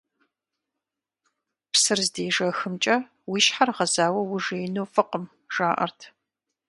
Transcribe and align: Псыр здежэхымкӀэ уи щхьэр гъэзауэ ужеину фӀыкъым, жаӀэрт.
Псыр 1.71 1.99
здежэхымкӀэ 2.07 2.97
уи 3.29 3.39
щхьэр 3.45 3.69
гъэзауэ 3.75 4.21
ужеину 4.33 4.87
фӀыкъым, 4.93 5.25
жаӀэрт. 5.53 5.99